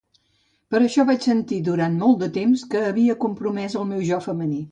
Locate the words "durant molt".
1.67-2.17